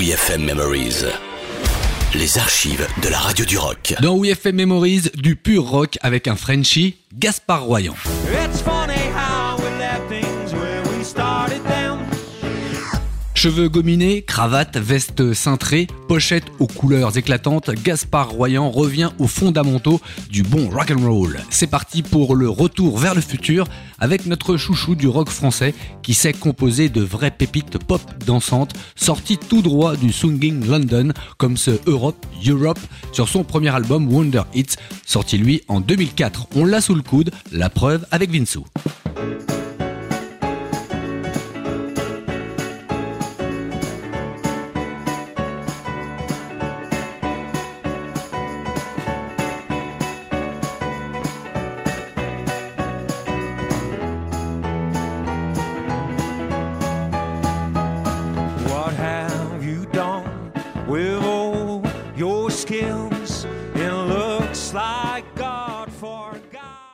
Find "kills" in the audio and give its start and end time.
62.70-63.44